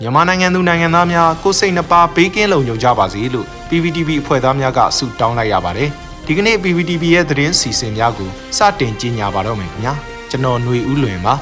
[0.00, 5.88] မြန်မာနိုင်ငံသူနိုင်ငံသားများကိုယ်စိတ်နှပါဘေးကင်းလုံခြုံကြပါစေလို့ PPTV အဖွဲ့သားများကဆုတောင်းလိုက်ရပါတယ်
[6.26, 9.94] ဒီကနေ့ PPTV ရဲ့သတင်းစီစဉ်များကိုစတင်ကြီးညာပါတော့မယ်ခင်ဗျာ
[10.30, 11.34] ကျွန်တော်ຫນွေဦးလွင်ပါ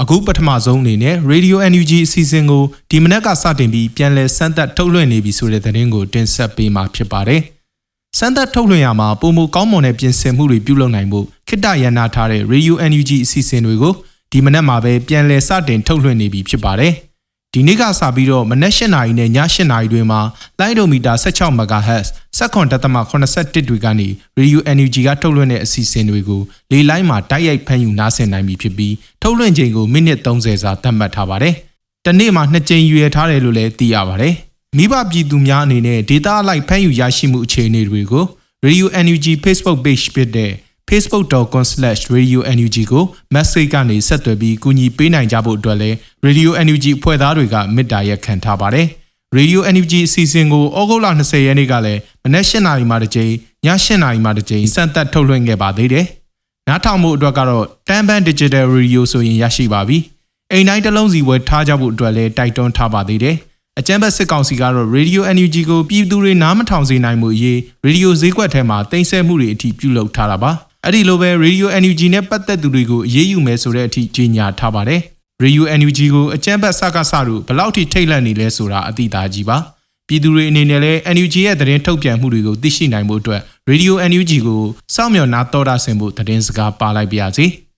[0.00, 7.42] အခုပထမဆုံးအနေနဲ့ Radio NUG အစီအစဉ်ကိုဒီမနက်ကစတင်ပြီးပြန်လည်စမ်းသပ်ထုတ်လွှင့်နေပြီဆိုတဲ့သတင်းကိုတင်ဆက်ပေးမှာဖြစ်ပါတယ်။
[8.18, 13.94] စမ်းသပ်ထုတ်လွှင့်ရမှာပုံမကောင်းမွန်တဲ့ပြင်ဆင်မှုတွေပြုလုပ်နိုင်ဖို့ ခိတ္တရန်နာထားတဲ့ Radio NUG အစီအစဉ်တွေကို
[14.32, 16.92] ဒီမနက်မှာပဲပြန်လည်စတင်ထုတ်လွှင့်နေပြီဖြစ်ပါတယ်။
[17.54, 20.20] ဒီနေ့ကစပြီးတော့မနက်၈နာရီနဲ့ည၈နာရီတွေမှာ
[20.58, 22.06] လိုင်းဒိုမီတာ16 MHz
[22.38, 31.54] 7.81တွေကနေ Radio NUG ကထုတ်လွှင့်တဲ့အစီအစဉ်တွေကိုလေလိုင်းမှာတိုက်ရိုက်ဖမ်းယူနားဆင်နိုင်ပြီဖြစ်ပြီးထုတ်လွှင့်ချိန်ကိုမိနစ်30စာသတ်မှတ်ထားပါတယ်။
[32.06, 34.34] တနေ့မှာနှစ်ကြိမ်ရွေထားတယ်လို့လည်းသိရပါတယ်။
[34.76, 38.24] မိဘပြည်သူများအနေနဲ့ data အလိုက်ဖမ်းယူရရှိမှုအခြေအနေတွေကို
[38.66, 40.52] Radio NUG Facebook page ဖြစ်တဲ့
[40.92, 45.96] facebook.com/radionug ကို message ကနေဆက်သွယ်ပြီးကူညီပေးနိုင်ကြဖို့အတွက်လည်း
[46.26, 48.86] Radio NUG ဖွဲ့သားတွေကမေတ္တာရက်ခံထားပါတယ်။
[49.38, 53.32] Radio NUG အစီအစဉ်ကိုဩဂုတ်လ20ရက်နေ့ကလည်းမနက်၈နာရီမှတစ်ကြိမ်
[53.64, 56.06] ည8နာရီမှတစ်ကြိမ်စံသက်ထုတ်လွှင့်ခဲ့ပါသေးတယ်။
[56.68, 59.98] နားထောင်မှုအတွက်ကတော့တန်ပန် Digital Radio ဆိုရင်ရရှိပါပြီ။
[60.52, 63.36] အိမ်တိုင်းတစ်လုံးစီဝယ်ထားကြဖို့အတွက်လည်းတိုက်တွန်းထားပါသေးတယ်။
[63.78, 70.52] အကြံဘက်စစ်ကောင်စီကတော့ Radio NUG ကိုပြည်သူတွေနားမထောင်စေနိုင်မှုအရေး Radio ဈေးကွက်ထဲမှာတင်ဆက်မှုတွေအထိပြုလုပ်ထားတာပါ။
[70.86, 75.00] အဲ့ဒီလိုပဲ Radio NUG နဲ့ပတ်သက်သူတွေကိုအရေးယူမယ်ဆိုတဲ့အထိကြေညာထားပါတယ်။
[75.44, 79.58] Radio NUG ကိုအကြမ်းဖက်စကားစတို့ဘလောက်ထိထိတ်လန့်နေလဲဆိုတာအသိသားကြီးပါ။
[80.08, 84.62] ပြည်သူတွေအနေနဲ့လည်း NUG ရဲ့သတင်းထုတ်ပြန်မှုတွေကိုသိရှိနိုင်ဖို့အတွက် Radio NUG ကို
[84.94, 87.46] စောင့်မျှော်နာတော်တာဆင်ဖို့သတင်းစကားပါလိုက်ပါရစေ။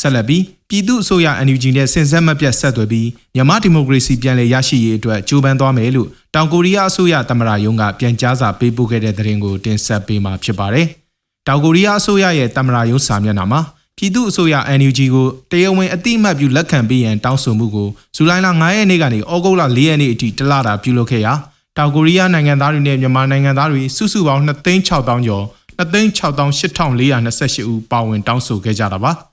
[0.00, 10.86] ဆက်လက်ပြီးပြည်သူ့အစိုးရ NUG နဲ့ဆင်ဆက်မပြတ်ဆက်သွယ်ပြီးမြန်မာဒီမိုကရေစီပြန်လည်ရရှိရေးအတွက်ကြိုးပမ်းသွားမယ်လို့တောင်ကိုရီးယားအစိုးရသမ္မတရုံးကပြန်ကြားစာပေးပို့ခဲ့တဲ့သတင်းကိုတင်ဆက်ပေးမှာဖြစ်ပါတယ်။
[11.46, 13.60] တောင်ကိုရီးယားအစိုးရရဲ့သမ္မတရုံးစာမျက်နှာမှာ
[13.96, 21.32] ပြည်သူ့အစိုးရ NUG ကိုတရားဝင်အတိအမှတ်ပြုလက်ခံပေးရန်တောင်းဆိုမှုကိုဇူလိုင်လ9ရက်နေ့ကနေဩဂုတ်လ4ရက်နေ့အထိတလတာပြုလုပ်ခဲ့ရာ
[21.76, 24.88] တောင်ကိုရီးယားနိုင်ငံသားတွေနဲ့မြန်မာနိုင်ငံသားတွေစုစုပေါင်း2,600
[25.26, 25.44] ကျော်
[25.78, 29.12] 2,668,428ဦးပါဝင်တောင်းဆိုခဲ့ကြတာပါ။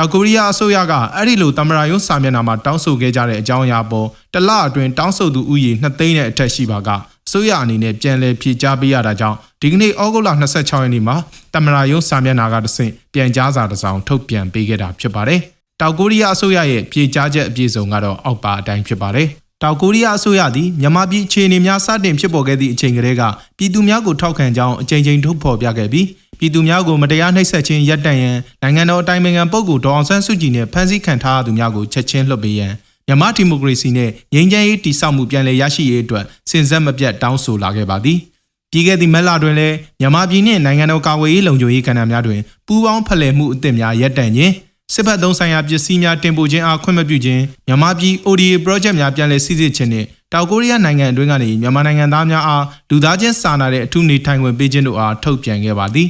[0.00, 6.88] တောင်ကိုရီးယားအစိုးရကအဲ့ဒီလိုတမရာယုံစာမျက်နှာမှာတောင်းဆိုခဲ့ကြတဲ့အကြောင်းအရာပေါ်တလအတွင်းတောင်းဆိုသူဥယျာဉ်2သိန်းနဲ့အထက်ရှိပါက
[7.26, 11.16] အစိုးရအနေနဲ့ပြန်လည်ဖြေကြားပေးရတာကြောင့်ဒီကနေ့ဩဂုတ်လ26ရက်နေ့မှာ
[11.54, 15.40] တမရာယုံစာမျက်နှာကတဆင့်ပြန်ကြားစာတစ်စောင်ထုတ်ပြန်ပေးခဲ့တာဖြစ်ပါတယ်။
[15.80, 19.28] တောင်ကိုရီးယားအစိုးရရဲ့ဖြေကြားချက်အပြည့်စုံကတော့အောက်ပါအတိုင်းဖြစ်ပါတယ်။
[19.62, 23.22] တောင်ကိုရီးယားအစိုးရသည်မြန်မာပြည်အခြေအနေများစတင်ဖြစ်ပေါ်ခဲ့သည့်အချိန်ကတည်းက
[23.58, 26.06] ပြည်သူများကိုထောက်ခံကြောင်းအကြိမ်ကြိမ်ထုတ်ဖော်ပြခဲ့ပြီး
[26.38, 32.72] ပြည်သူများကိုမတရားနှိပ်စက်ခြင်းရပ်တန့်ရန်နိုင်ငံတော်အတိုင်ပင်ခံပုဂ္ဂိုလ်ဒေါအောင်ဆန်းစုကြည်နဲ့ဖမ်းဆီးခံထားသူများကိုချက်ချင်းလွှတ်ပေးရန်
[33.06, 38.18] မြန်မာဒီမိုကရေစီနဲ့ငြိမ်းချမ်းရေးတည်ဆောက်မှုပြန်လည်ရရှိရေးအတွက်စဉ်ဆက်မပြတ်တောင်းဆိုလာခဲ့ပါသည်
[38.72, 44.52] ပြည်ခဲ့သည့်မက်လာတွင်လည်းမြန်မာပြည်နှင့်နိုင်ငံတော်ကာကွယ်ရေးလုံခြုံရေးကဏ္ဍများတွင်ပူးပေါင်းဖလှယ်မှုအသစ်များရပ်တန့်ခြင်း
[44.94, 56.08] စစ်ဘက်သုံးဆိုင်ရာပစ္စည်းများတင်ပို့ခြင်းအားခွင့်မပြုခြင်းမြန်မာပြည် ODA project များပြန်လည်စည်းစိမ်ခြင်းနှင့်တောင်ကိုရီးယားနိုင်ငံအတွင်းကနေမြန်မာနိုင်ငံသားများအားလူသားချင်းစာနာတဲ့အထူးနေထိုင်ခွင့်ပေးခြင်းတို့အားထုတ်ပြန်ခဲ့ပါသည်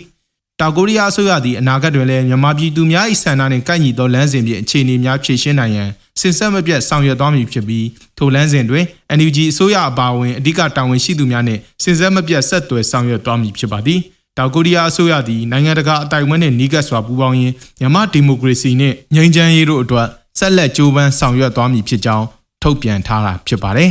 [0.61, 5.89] တောင်ကိုရီးယားအစိုးရသည်အနာဂတ်တွင်လည်းမြန်မာပြည်သူများ၏ဆန္ဒနှင့်ကိုက်ညီသောလမ်းစဉ်ဖြင့်အခြေအနေများဖြည့်ရှင်းနိုင်ရန်
[6.21, 7.87] စင်ဆက်မပြတ်ဆောင်ရွက်သွားမည်ဖြစ်ပြီး
[8.19, 8.85] ထိုလမ်းစဉ်တွင်
[9.19, 14.01] NUG အစိုးရအပါအဝင်အဓိကတာဝန်ရှိသူများနှင့်စင်ဆက်မပြတ်ဆက်သွယ်ဆောင်ရွက်သွားမည်ဖြစ်ပါသည်
[14.39, 20.07] တောင်ကိုရီးယားအစိုးရသည်နိုင်ငံတကာအတိုင်အဝန်နှင့်နှီးကပ်စွာပူးပေါင်းရင်းမြန်မာဒီမိုကရေစီနှင့်ငြိမ်းချမ်းရေးတို့အတွက်
[20.39, 22.27] ဆက်လက်ကြိုးပမ်းဆောင်ရွက်သွားမည်ဖြစ်ကြောင်း
[22.63, 23.91] ထုတ်ပြန်ထားတာဖြစ်ပါတယ်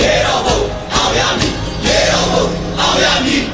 [0.00, 0.58] ရေတော်ဘုံ
[0.94, 1.52] အောင်ရမည်
[1.86, 2.44] ရေတော်ဘုံ
[2.80, 3.53] အောင်ရမည်